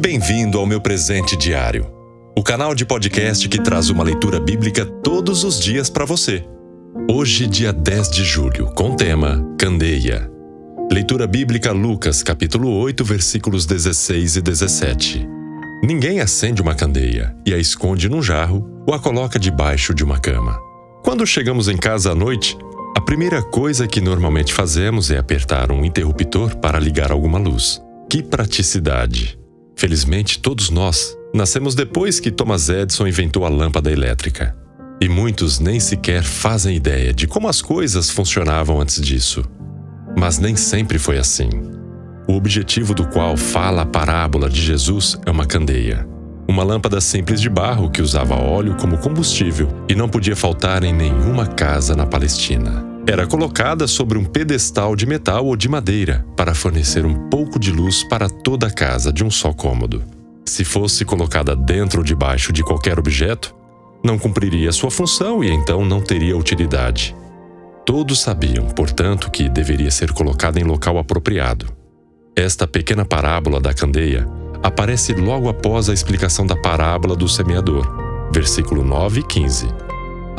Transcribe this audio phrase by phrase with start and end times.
[0.00, 1.90] Bem-vindo ao meu presente diário,
[2.36, 6.44] o canal de podcast que traz uma leitura bíblica todos os dias para você.
[7.10, 10.30] Hoje, dia 10 de julho, com o tema Candeia.
[10.88, 15.28] Leitura bíblica Lucas, capítulo 8, versículos 16 e 17.
[15.82, 20.20] Ninguém acende uma candeia e a esconde num jarro ou a coloca debaixo de uma
[20.20, 20.56] cama.
[21.02, 22.56] Quando chegamos em casa à noite,
[22.96, 27.82] a primeira coisa que normalmente fazemos é apertar um interruptor para ligar alguma luz.
[28.08, 29.36] Que praticidade!
[29.78, 34.52] Felizmente, todos nós nascemos depois que Thomas Edison inventou a lâmpada elétrica.
[35.00, 39.44] E muitos nem sequer fazem ideia de como as coisas funcionavam antes disso.
[40.18, 41.48] Mas nem sempre foi assim.
[42.26, 46.04] O objetivo do qual fala a parábola de Jesus é uma candeia.
[46.48, 50.92] Uma lâmpada simples de barro que usava óleo como combustível e não podia faltar em
[50.92, 52.87] nenhuma casa na Palestina.
[53.08, 57.72] Era colocada sobre um pedestal de metal ou de madeira para fornecer um pouco de
[57.72, 60.04] luz para toda a casa de um só cômodo.
[60.44, 63.54] Se fosse colocada dentro ou debaixo de qualquer objeto,
[64.04, 67.16] não cumpriria sua função e então não teria utilidade.
[67.86, 71.66] Todos sabiam, portanto, que deveria ser colocada em local apropriado.
[72.36, 74.28] Esta pequena parábola da candeia
[74.62, 77.88] aparece logo após a explicação da parábola do semeador,
[78.30, 79.66] versículo 9 e 15.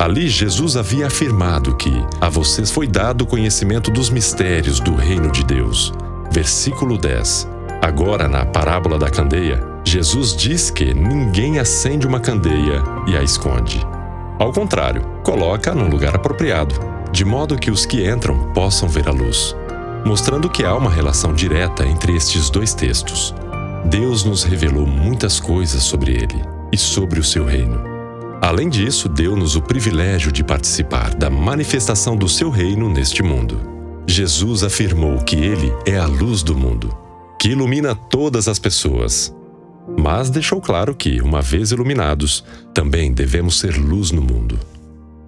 [0.00, 5.30] Ali Jesus havia afirmado que a vocês foi dado o conhecimento dos mistérios do reino
[5.30, 5.92] de Deus.
[6.32, 7.46] Versículo 10.
[7.82, 13.86] Agora, na parábola da candeia, Jesus diz que ninguém acende uma candeia e a esconde.
[14.38, 16.74] Ao contrário, coloca num lugar apropriado,
[17.12, 19.54] de modo que os que entram possam ver a luz,
[20.06, 23.34] mostrando que há uma relação direta entre estes dois textos.
[23.84, 27.89] Deus nos revelou muitas coisas sobre ele e sobre o seu reino.
[28.40, 33.60] Além disso, deu-nos o privilégio de participar da manifestação do seu reino neste mundo.
[34.06, 36.96] Jesus afirmou que ele é a luz do mundo,
[37.38, 39.34] que ilumina todas as pessoas.
[39.98, 44.58] Mas deixou claro que, uma vez iluminados, também devemos ser luz no mundo.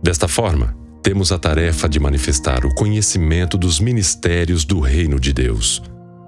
[0.03, 5.83] Desta forma, temos a tarefa de manifestar o conhecimento dos ministérios do reino de Deus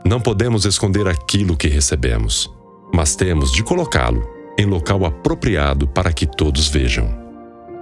[0.07, 2.53] não podemos esconder aquilo que recebemos,
[2.93, 4.29] mas temos de colocá-lo
[4.59, 7.09] em local apropriado para que todos vejam.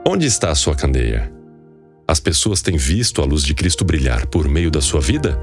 [0.07, 1.33] Onde está a sua candeia?
[2.07, 5.39] As pessoas têm visto a luz de Cristo brilhar por meio da sua vida?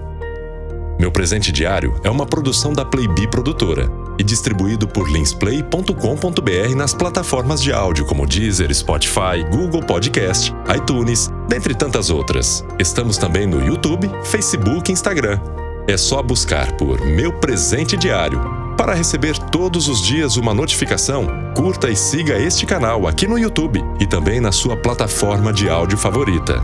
[1.00, 7.62] Meu presente diário é uma produção da Playbee Produtora e distribuído por linsplay.com.br nas plataformas
[7.64, 12.66] de áudio como Deezer, Spotify, Google Podcast, iTunes, dentre tantas outras.
[12.78, 15.40] Estamos também no YouTube, Facebook e Instagram.
[15.88, 18.59] É só buscar por Meu Presente Diário.
[18.80, 23.84] Para receber todos os dias uma notificação, curta e siga este canal aqui no YouTube
[24.00, 26.62] e também na sua plataforma de áudio favorita.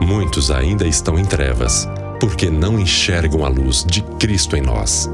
[0.00, 1.86] Muitos ainda estão em trevas,
[2.18, 5.06] porque não enxergam a luz de Cristo em nós.